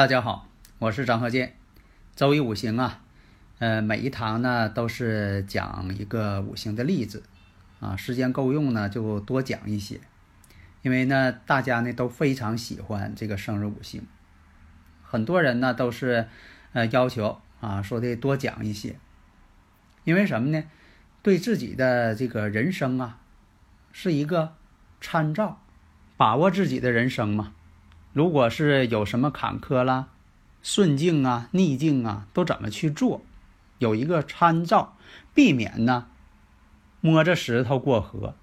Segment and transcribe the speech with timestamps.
[0.00, 1.56] 大家好，我是张和建。
[2.16, 3.02] 周易五行啊，
[3.58, 7.22] 呃，每一堂呢都是讲一个五行的例子
[7.80, 10.00] 啊，时间够用呢就多讲一些，
[10.80, 14.00] 因为呢大家呢都非常喜欢这个生日五行，
[15.02, 16.26] 很多人呢都是
[16.72, 18.96] 呃要求啊说的多讲一些，
[20.04, 20.64] 因为什么呢？
[21.20, 23.18] 对自己的这个人生啊
[23.92, 24.54] 是一个
[24.98, 25.60] 参照，
[26.16, 27.52] 把握自己的人生嘛。
[28.12, 30.08] 如果是有什么坎坷啦、
[30.62, 33.22] 顺境啊、逆境啊，都怎么去做？
[33.78, 34.96] 有一个参照，
[35.32, 36.08] 避免呢
[37.00, 38.34] 摸着石头过河。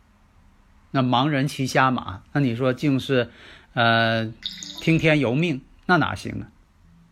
[0.92, 3.30] 那盲人骑瞎马，那你说竟是
[3.74, 4.34] 呃
[4.82, 6.50] 听天由命，那哪行啊？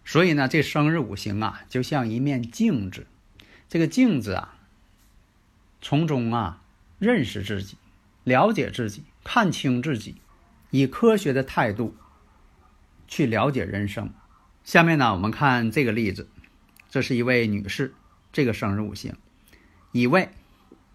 [0.05, 3.05] 所以呢，这生日五行啊，就像一面镜子。
[3.67, 4.55] 这个镜子啊，
[5.81, 6.61] 从中啊
[6.97, 7.77] 认识自己，
[8.23, 10.15] 了解自己，看清自己，
[10.71, 11.95] 以科学的态度。
[13.07, 14.11] 去了解人生。
[14.63, 16.27] 下面呢，我们看这个例子，
[16.89, 17.93] 这是一位女士，
[18.33, 19.15] 这个生日五行：
[19.91, 20.29] 乙未、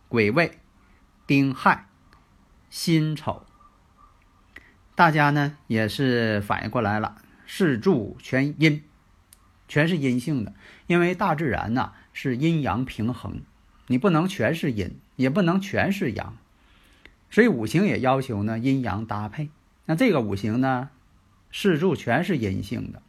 [0.09, 0.59] 癸未、
[1.27, 1.87] 丁亥、
[2.69, 3.47] 辛丑。
[4.97, 8.83] 大家呢也是反应过来了，四柱全阴，
[9.69, 10.53] 全是阴性的。
[10.89, 13.41] 因为大自然呢是阴阳平衡，
[13.87, 16.37] 你不能全是阴，也不能全是阳，
[17.31, 19.49] 所以五行也要求呢阴阳搭配。
[19.87, 20.91] 那这个五行呢？
[21.53, 23.03] 四柱全是阴性的，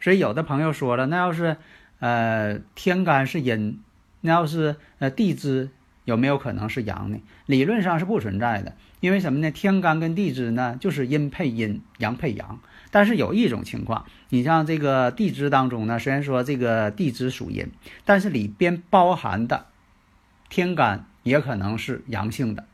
[0.00, 1.56] 所以有的朋友说了，那要是
[1.98, 3.80] 呃天干是阴，
[4.20, 5.70] 那要是呃地支
[6.04, 7.18] 有没有可能是阳呢？
[7.46, 9.50] 理论上是不存在的，因为什么呢？
[9.50, 12.60] 天干跟地支呢就是阴配阴，阳配阳。
[12.90, 17.70] 但是有一种情况，你像这个地支当中呢，虽然说这个地支属阴，
[18.04, 19.66] 但是里边包含的
[20.48, 22.66] 天干也可能是阳性的。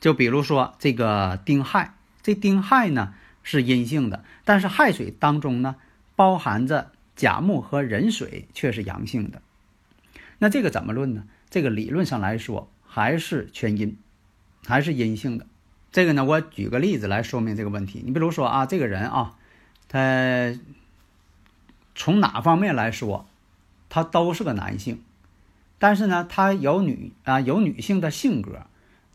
[0.00, 1.94] 就比如说这个丁亥。
[2.24, 5.76] 这丁亥呢是阴性的，但是亥水当中呢
[6.16, 9.42] 包含着甲木和壬水，却是阳性的。
[10.38, 11.24] 那这个怎么论呢？
[11.50, 13.98] 这个理论上来说还是全阴，
[14.66, 15.46] 还是阴性的。
[15.92, 18.02] 这个呢，我举个例子来说明这个问题。
[18.02, 19.36] 你比如说啊，这个人啊，
[19.86, 20.58] 他
[21.94, 23.28] 从哪方面来说，
[23.90, 25.02] 他都是个男性，
[25.78, 28.66] 但是呢，他有女啊有女性的性格。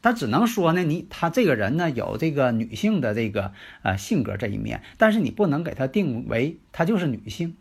[0.02, 3.52] 他只能说呢，你他这个人呢有这个女性的这个
[3.84, 7.56] 呃性格这一面，但是你不能给他定为他就是女性，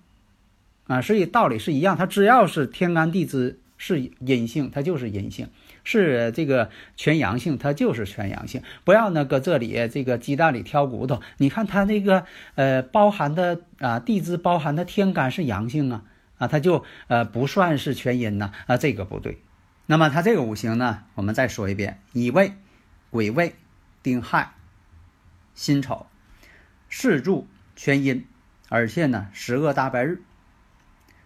[0.87, 5.47] 啊，所以道理是一样，他只要是天干地支是阴性，他就是阴性；
[5.85, 8.63] 是这个全阳性，他就是全阳性。
[8.85, 12.25] 不要呢搁这里这个鸡蛋里挑骨头，你看他那个
[12.55, 16.05] 呃包含的啊地支包含的天干是阳性啊
[16.39, 19.39] 啊，他就呃不算是全阴呢啊，这个不对。
[19.91, 22.53] 那么它这个五行呢，我们再说一遍：乙未、
[23.09, 23.55] 癸未、
[24.03, 24.53] 丁亥、
[25.55, 26.07] 辛丑，
[26.91, 28.27] 四柱全阴，
[28.69, 30.21] 而且呢十恶大白日，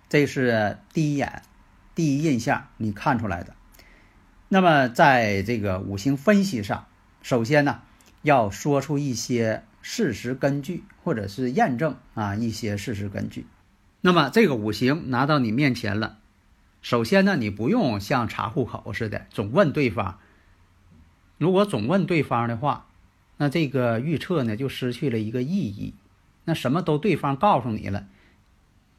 [0.09, 1.43] 这是第一眼、
[1.97, 3.57] 第一印象你看出来的。
[4.49, 6.87] 那么在这个五行分析上，
[7.21, 7.83] 首先呢
[8.23, 13.45] 要说出一些事实根据，或者是验证啊一些事实根据。
[14.03, 16.21] 那么这个五行拿到你面前了。
[16.83, 20.19] 首先呢，你不用像查户口似的总问对方。
[21.39, 22.89] 如果总问对方的话，
[23.37, 25.95] 那这个预测呢就失去了一个意义。
[26.45, 28.09] 那什么都对方告诉你了，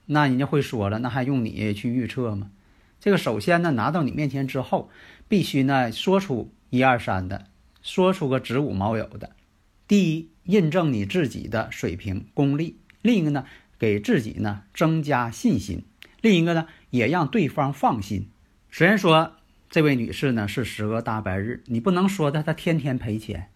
[0.05, 2.50] 那人家会说了，那还用你去预测吗？
[3.01, 4.89] 这个首先呢，拿到你面前之后，
[5.27, 7.47] 必须呢说出一二三的，
[7.81, 9.31] 说出个子午卯酉的。
[9.89, 13.45] 第一，印证你自己的水平功力；另一个呢，
[13.77, 15.83] 给自己呢增加信心。
[16.24, 18.30] 另一个呢，也让对方放心。
[18.72, 19.36] 虽然说
[19.70, 23.50] 这位女士呢是十个大白日，你不能说她她天天赔钱，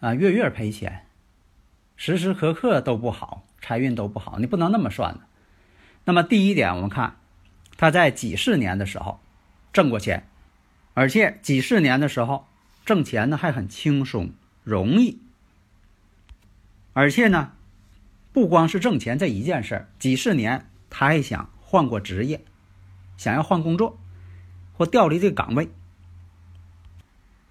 [0.00, 1.04] 啊，月月赔钱，
[1.94, 5.20] 时时刻刻都不好，财运都不好，你不能那么算。
[6.06, 7.16] 那么第一点，我们看
[7.76, 9.20] 她在几四年的时候
[9.70, 10.26] 挣过钱，
[10.94, 12.46] 而且几四年的时候
[12.86, 14.30] 挣钱呢还很轻松
[14.62, 15.18] 容易，
[16.94, 17.52] 而且呢
[18.32, 21.50] 不光是挣钱这一件事儿，几四年她还想。
[21.74, 22.40] 换过职业，
[23.16, 23.98] 想要换工作
[24.74, 25.68] 或调离这个岗位，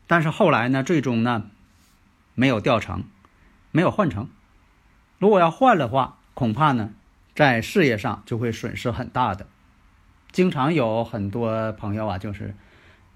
[0.08, 1.52] 但是后来呢，最终呢
[2.34, 3.04] 没有调成，
[3.72, 4.30] 没有换成。
[5.20, 6.92] 如果要换的话，恐怕呢
[7.36, 9.46] 在事业上就会损失很大的。
[10.32, 12.56] 经常有很多朋友啊，就是，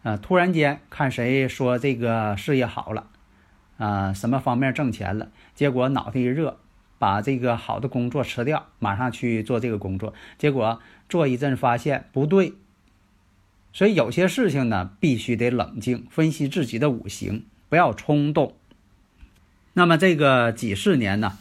[0.04, 3.08] 呃，突然间看谁说这个事业好了，
[3.78, 6.60] 啊，什么方面挣钱了，结果脑袋一热，
[7.00, 12.54] 把这个好的工作辞掉，马上去做这个工作，结果做一阵发现不对，
[13.72, 18.56] 所以有些事情呢，必须得冷静分析自己的五行，不要冲动。
[19.74, 21.38] 那么这个几四年呢，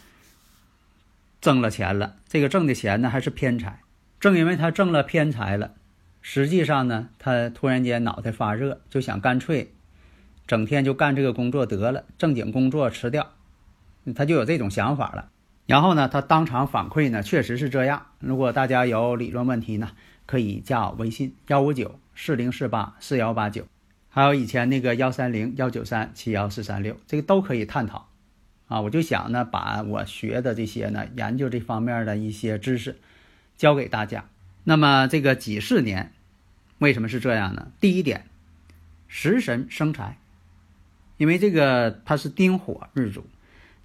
[1.41, 3.81] 挣了钱了，这个挣的钱呢还是偏财。
[4.21, 5.75] 正因为他挣了偏财了，
[6.21, 9.73] 实际上呢，他突然间脑袋发热，就想干脆
[10.47, 13.33] 整天就干这个工作得了，正经工作辞掉，
[14.15, 15.31] 他就有这种想法了。
[15.67, 18.07] 然后呢，他当场反馈呢，确实是这样。
[18.21, 19.91] 如果大家有理论问题呢，
[20.25, 23.67] 可以加我微信幺五九四零四八四幺八九，
[24.09, 28.09] 还有以前那个幺三零幺九三七幺四三六，这个都可以探讨。
[28.69, 32.97] 啊，我就想呢，把我学的这些呢，研究这方面的一些知识。
[33.57, 34.27] 教给大家。
[34.65, 36.13] 那么这个己巳年
[36.79, 37.69] 为什么是这样呢？
[37.81, 38.27] 第一点，
[39.09, 40.19] 食神生财，
[41.17, 43.25] 因为这个它是丁火日主，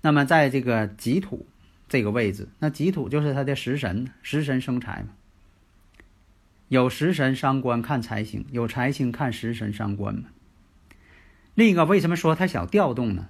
[0.02, 1.46] 那么在这个己土
[1.92, 5.10] 这个位置，那己土就是它的食神，食神生财嘛。
[6.70, 10.30] 有食神伤官看财星，有财星看食神伤官嘛。
[11.54, 13.28] 另一个为什么说他想调动呢？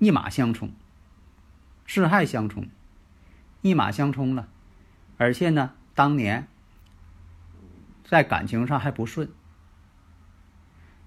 [0.00, 0.72] 一马相冲，
[1.86, 2.66] 四害相冲，
[3.62, 4.48] 一马相冲了。
[5.16, 6.48] 而且呢，当年
[8.04, 9.30] 在感情上还不顺，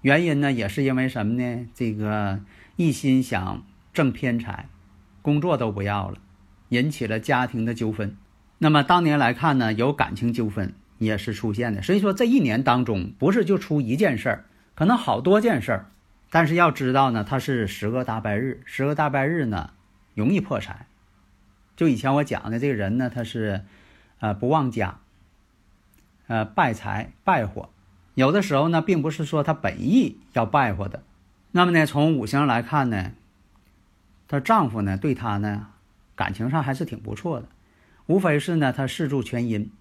[0.00, 1.68] 原因呢也是因为什么呢？
[1.74, 2.40] 这个
[2.76, 4.70] 一心想挣偏财，
[5.20, 6.18] 工作都不要了，
[6.72, 8.16] 引起了家庭的纠纷。
[8.58, 11.82] 那么当年来看呢，有感情纠纷也是出现的。
[11.82, 15.90] 所以说这一年当中，不是就出一件事儿，可能好多件事儿。
[16.30, 19.70] 但是要知道呢，它是十个大败日，十个大败日呢
[20.14, 20.86] 容易破财。
[21.76, 23.64] 就以前我讲的这个人呢，他是。
[24.22, 25.00] 呃，不旺家，
[26.28, 27.70] 呃，败财败火，
[28.14, 31.02] 有的时候呢，并不是说他本意要败火的。
[31.50, 33.14] 那么呢，从五行来看呢，
[34.28, 35.70] 她丈夫呢对她呢
[36.22, 37.48] 感情上还是挺不错的，
[38.06, 39.72] 无非是呢他四柱全阴，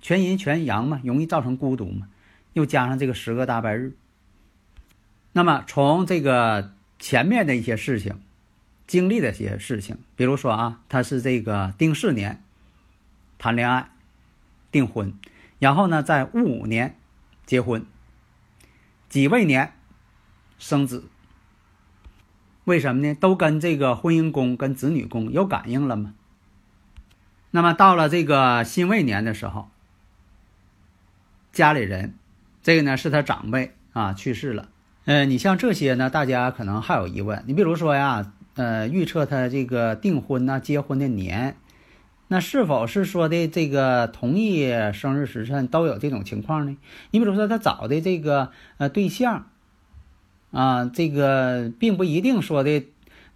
[0.00, 2.06] 全阴全阳嘛，容易造成孤独嘛，
[2.52, 3.96] 又加上这个十个大败日。
[5.32, 8.20] 那么从这个前面的一些事情，
[8.86, 12.40] 经历的一些事情，比如说啊，他是这个丁巳年。
[13.36, 13.90] 谈恋爱，
[14.70, 15.12] 订婚，
[15.58, 16.96] 然后呢，在戊午年
[17.44, 17.84] 结婚，
[19.08, 19.72] 己未年
[20.56, 21.04] 生子。
[22.66, 23.14] 为什么呢？
[23.14, 26.14] 都跟这个婚姻宫跟子女宫有感应了吗？
[27.52, 29.68] 那么到了这个辛未年的时候，
[31.52, 32.14] 家里人，
[32.64, 34.68] 这个呢是他长辈啊去世了。
[35.04, 37.44] 呃，你像这些呢，大家可能还有疑问。
[37.46, 41.56] 你比如说呀，呃，预测他这个订婚呐、结婚的年。
[42.26, 46.76] 那是否是说的这个同一生日时辰都有这种情况呢？
[47.12, 49.48] 你比如说他找的这个呃对象，
[50.56, 52.84] 啊，这个并不一定说的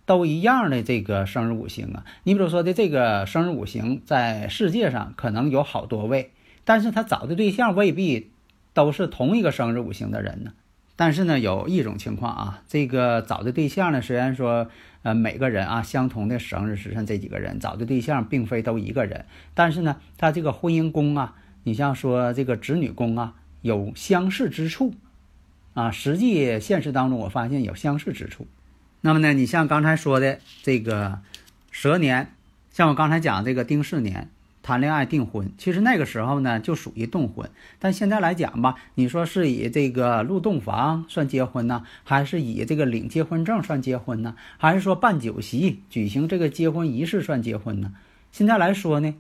[0.07, 2.05] 都一样的这个生日五行啊。
[2.25, 6.31] 你比如说的这个生日五行在世界上可能有好多位，
[6.65, 8.31] 但是他找的对象未必
[8.73, 10.53] 都是同一个生日五行的人呢。
[10.97, 14.69] 但是呢，有一种情况啊，这个找的对象呢，虽然说。
[15.03, 19.25] 呃，每个人啊，相同的生日时辰，这几个人找的对象并非都一个人，
[19.55, 24.93] 但是呢，他这个婚姻宫啊，你像说这个子女宫啊，有相似之处，
[25.75, 28.47] 啊，实际现实当中我发现有相似之处。
[29.01, 31.21] 那么呢，你像刚才说的这个
[31.71, 32.33] 蛇年，
[32.71, 34.29] 像我刚才讲这个丁巳年。
[34.63, 47.95] 谈恋爱订婚，其实那个时候呢就属于动婚，但现在来讲吧，你说是以这个入洞房算结婚呢，还是以这个领结婚证算结婚呢，还是说办酒席举行这个结婚仪式算结婚呢？
[48.33, 49.15] 现在来说呢，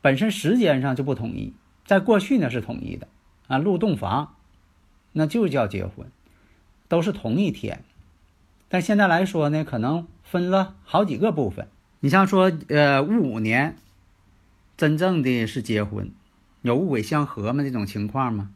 [0.00, 1.52] 本身时间上就不统一，
[1.84, 3.08] 在过去呢是统一的
[3.48, 4.36] 啊，入洞房
[5.18, 6.10] 那就叫结婚，
[6.88, 7.84] 都是同一天，
[8.68, 11.68] 但现在来说呢，可能分了好几个部分。
[12.00, 13.76] 你像说呃戊午年。
[14.76, 16.12] 真正的是结婚，
[16.62, 17.64] 有物鬼相合吗？
[17.64, 18.50] 这种情况吗？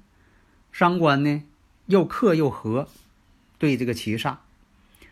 [0.70, 1.42] 伤官呢，
[1.86, 2.86] 又克又合，
[3.58, 4.36] 对这个七煞，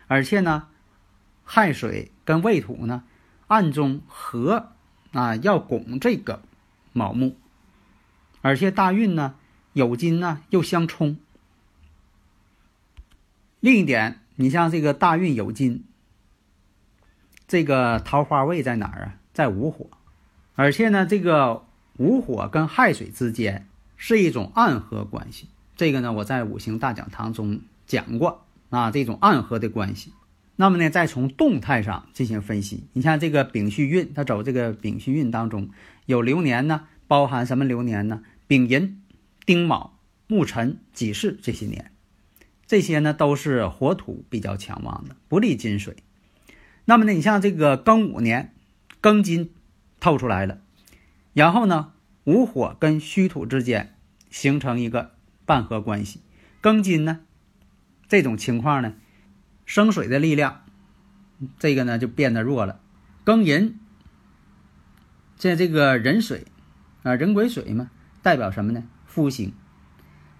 [0.07, 0.69] 而且呢，
[1.43, 3.03] 亥水跟未土呢，
[3.47, 4.69] 暗中合
[5.11, 6.41] 啊，要拱这个
[6.93, 7.35] 卯木，
[8.41, 9.35] 而且大运呢，
[9.73, 11.17] 酉金呢又相冲。
[13.61, 15.83] 另一点，你像这个大运酉金，
[17.47, 19.15] 这个桃花位在哪儿啊？
[19.33, 19.87] 在午火。
[20.55, 21.63] 而且呢，这个
[21.97, 25.47] 午火跟亥水之间是一种暗合关系。
[25.75, 30.11] 这个呢，我在五行大讲堂中讲过啊，这种暗合的关系。
[30.55, 32.85] 那么呢，再从动态上进行分析。
[32.93, 35.69] 你像这个丙戌运，它走这个丙戌运当中
[36.07, 38.23] 有流年呢，包含什么流年呢？
[38.47, 39.03] 丙寅、
[39.45, 39.99] 丁卯、
[40.29, 41.90] 戊辰、己巳这些年，
[42.71, 45.97] 这些呢都是火土比较强旺的，不利金水。
[46.85, 48.53] 那么呢，你像这个庚午年，
[49.01, 49.51] 庚金
[49.99, 50.61] 透出来了，
[51.33, 51.91] 然后呢，
[52.23, 53.97] 午火跟戌土之间
[54.29, 55.11] 形成一个
[55.45, 56.21] 半合关系，
[56.61, 57.19] 庚金呢，
[58.07, 58.93] 这种情况呢。
[59.65, 60.63] 生水的力量，
[61.59, 62.79] 这个呢就变得弱了。
[63.25, 63.79] 庚寅，
[65.35, 66.45] 在这个壬水
[67.03, 68.85] 啊，壬癸水嘛，代表什么呢？
[69.05, 69.51] 夫星。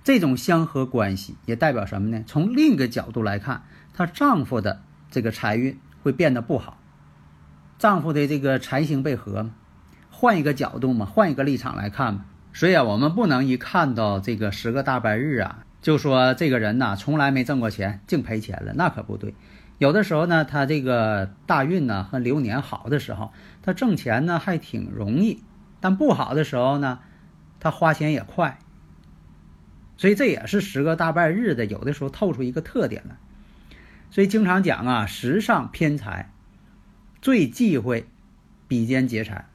[0.04, 2.24] 这种相合关系也代表什么呢？
[2.26, 6.78] 从另一个角度来看，她丈夫的这个财运会变得不好。
[7.78, 9.52] 丈夫的这个财星被合嘛，
[10.10, 12.26] 换一个角度嘛，换一个立场来看嘛。
[12.54, 15.64] 所以啊，我们不能一看到这个十个大白日啊。
[15.82, 19.34] 就说这个人呐，从来没挣过钱，净赔钱了，那可不对。
[19.80, 23.32] 有的时候呢，他这个大运呢和流年好的时候，
[23.64, 25.44] 他挣钱呢还挺容易；
[25.80, 27.00] 但不好的时候呢，
[27.60, 28.60] 他花钱也快。
[30.02, 33.18] 所以这也是十个大半日的，有的时候透出一个特点来。
[34.10, 36.32] 所以经常讲啊，时上偏财，
[37.22, 38.08] 最忌讳
[38.68, 39.48] 比肩劫财。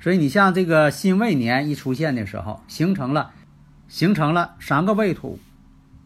[0.00, 3.32] 所以你像这个辛未年一出现的时候，形成了。
[3.86, 5.38] 形成了三个未土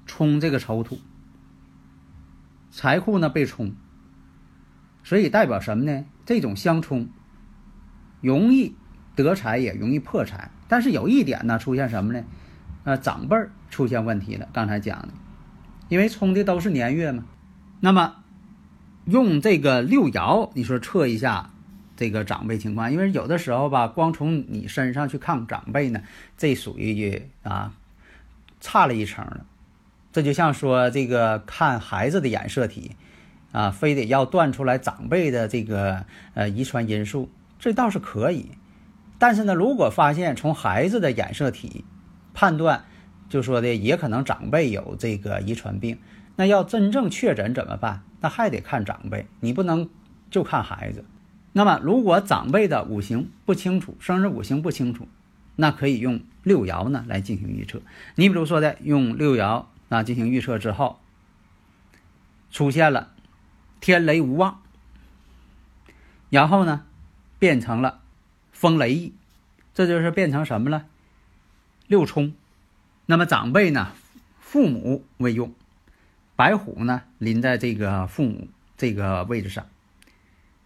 [0.05, 0.99] 冲这个丑土，
[2.71, 3.73] 财库呢被冲，
[5.03, 6.05] 所以代表什么呢？
[6.27, 7.09] 这种相冲
[8.21, 8.77] 容易
[9.17, 10.51] 得财，也容易破财。
[10.69, 12.25] 但是有一点呢，出现什么呢？
[12.85, 14.49] 呃，长辈儿出现问题了。
[14.53, 15.09] 刚才讲的，
[15.89, 17.25] 因为冲的都是年月嘛。
[17.81, 18.17] 那么
[19.05, 21.51] 用这个六爻，你说测一下
[21.97, 26.03] 这个长辈情况，因为有的时候吧，光从你身上去看长辈呢，
[26.37, 27.73] 这属于啊。
[28.63, 29.47] 差了一层了，
[30.13, 32.95] 这就像说这个看孩子的染色体，
[33.53, 38.51] 啊，非得要断出来长辈的这个呃遗传因素，这倒是可以。
[39.21, 41.85] 但是呢，如果发现从孩子的染色体
[42.35, 42.87] 判断，
[43.29, 45.99] 就说的也可能长辈有这个遗传病，
[46.37, 48.03] 那要真正确诊怎么办？
[48.21, 49.89] 那还得看长辈，你不能
[50.31, 51.05] 就看孩子。
[51.53, 55.07] 那么如果长辈的五行不清楚，生日五行不清楚。
[55.57, 57.83] 那可以用六爻呢来进行预测。
[58.15, 60.99] 你比如说的，用六爻啊进行预测之后，
[62.51, 63.11] 出现了
[63.81, 64.63] 天雷无妄，
[66.31, 66.85] 然后呢
[67.39, 68.01] 变成了
[68.53, 69.15] 风雷翼，
[69.75, 70.87] 这就是变成什么了？
[71.87, 72.35] 六冲。
[73.07, 73.93] 那么长辈呢，
[74.39, 75.55] 父母为用，
[76.37, 79.67] 白虎呢临在这个父母这个位置上，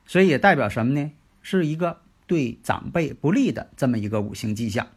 [0.07, 1.13] 所以也代表什么呢？
[1.43, 2.01] 是一个。
[2.27, 4.89] 对长辈不利的这么一个五行迹象，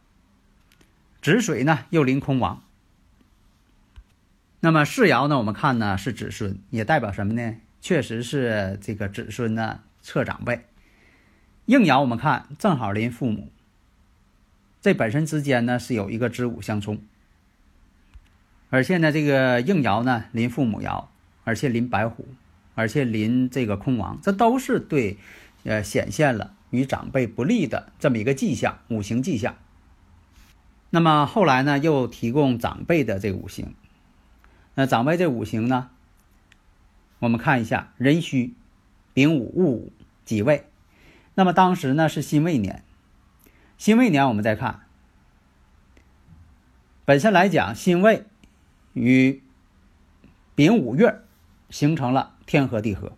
[1.20, 2.62] 子水呢又临空亡。
[4.60, 7.56] 那么世爻呢，我们看呢是子孙，也代表什么呢？
[7.82, 10.67] 确实是这个子孙呢测长辈。
[11.68, 13.50] 应爻我们看正好临父母，
[14.80, 16.98] 这本身之间呢是有一个子午相冲，
[18.70, 21.04] 而现在这个应爻呢临父母爻，
[21.44, 22.26] 而且临白虎，
[22.74, 25.18] 而且临这个空亡，这都是对，
[25.64, 26.54] 呃显现了。
[26.70, 29.54] 与长辈不利的这么一个迹象，五行迹象。
[30.88, 33.74] 那么后来呢，又提供长辈的这五行。
[34.74, 35.90] 那长辈这五行呢，
[37.18, 38.54] 我们看一下：壬戌、
[39.12, 39.92] 丙午、戊午、
[40.24, 40.64] 几位。
[41.38, 42.82] 那么当时呢是辛未年，
[43.76, 44.80] 辛未年我们再看，
[47.04, 48.24] 本身来讲，辛未
[48.92, 49.40] 与
[50.56, 51.20] 丙午月
[51.70, 53.12] 形成了天合地合。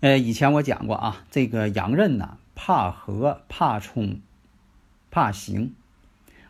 [0.00, 4.22] 呃，以前我讲过啊，这个阳刃呢，怕合、怕冲、
[5.10, 5.74] 怕刑，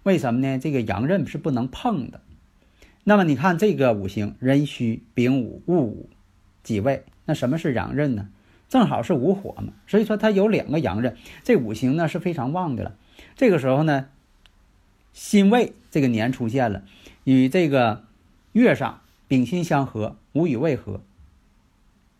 [0.05, 0.57] 为什么呢？
[0.61, 2.21] 这个阳刃是不能碰的。
[3.03, 6.09] 那么你看这个五行，壬戌、丙午、戊午、
[6.63, 8.29] 己未，那什么是阳刃呢？
[8.75, 12.97] 正好是午火嘛，所以说它有两个阳刃，这五行呢是非常旺的了。
[13.37, 14.09] 这个时候呢，
[15.13, 16.83] 辛未这个年出现了，
[17.23, 18.03] 与这个
[18.51, 21.01] 月上丙辛相合，午与未合。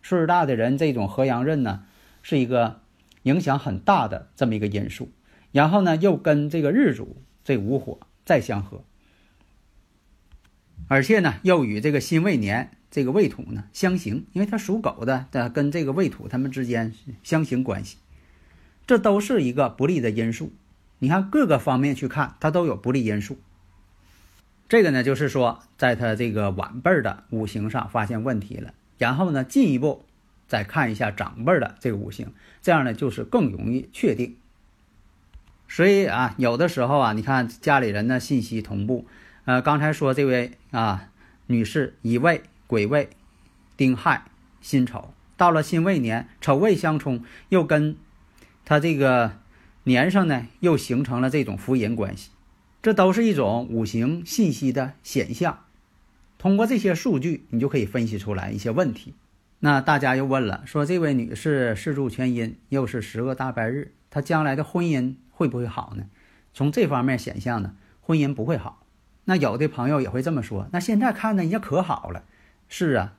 [0.01, 1.83] 岁数大的人，这种合阳刃呢，
[2.21, 2.79] 是一个
[3.23, 5.11] 影响很大的这么一个因素。
[5.51, 8.81] 然后呢，又跟这个日主这午火再相合，
[10.87, 17.97] 而且呢，又与这个辛未年这个未土呢相刑，因为它属狗的，的跟这个未土他们之间相刑关系，
[18.87, 20.53] 这都是一个不利的因素。
[20.99, 23.37] 你看各个方面去看，它都有不利因素。
[24.69, 28.73] 这个呢，就是说，在他这个晚辈的五行上发现问题了。
[28.97, 30.05] 然后呢，进一步
[30.47, 34.37] 再看一下长辈的这个五行，这样呢就是更容易确定。
[35.67, 39.05] 所以啊，有的时候啊，你看家里人的信息同步，
[39.43, 41.09] 呃，刚才说这位啊
[41.47, 43.09] 女士一位、癸未、
[43.77, 44.25] 丁亥、
[44.61, 47.95] 辛丑，到了辛未年，丑未相冲，又跟
[48.63, 49.37] 他这个
[49.83, 52.31] 年上呢又形成了这种福银关系，
[52.81, 55.59] 这都是一种五行信息的显象。
[56.37, 59.13] 通过这些数据，你就可以分析出来一些问题。
[59.59, 66.05] 那大家又问了，说这位女士四柱全阴，又是十个大白日，她将来的婚姻会不会好呢？
[66.53, 68.83] 从这方面显象呢，婚姻不会好。
[69.23, 72.23] 那有的朋友也会这么说，那现在看呢，人家可好了。
[72.67, 73.13] 是啊，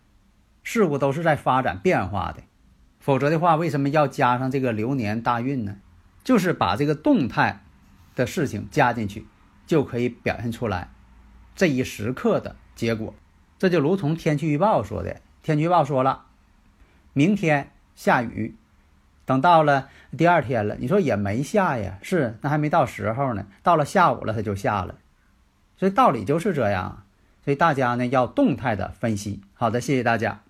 [0.63, 2.43] 事物都是在发展变化的，
[2.99, 5.77] 否则的话，为什么要加上这个流年大运呢？
[6.25, 7.63] 就是把这个动态
[8.17, 9.27] 的事情加进去，
[9.65, 10.91] 就可以表现出来
[11.55, 13.15] 这一时刻的结果。
[13.59, 16.27] 这就如同天气预报说的，天气预报说了。
[17.13, 18.57] 明天下雨，
[19.25, 19.89] 等到了
[20.19, 21.99] 第二天了，你说也没下呀？
[22.03, 23.47] 是，那还没到时候呢。
[23.63, 24.97] 到了下午了，它就下了，
[25.79, 27.06] 所以道理就是这样。
[27.47, 29.41] 所以大家呢要动态的分析。
[29.55, 30.43] 好的，谢谢大家。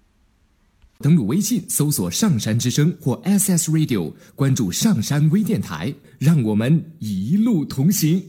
[0.99, 8.23] 登录微信搜索“上山之声”或 SS Radio，关注上山微电台，让我们一路同行。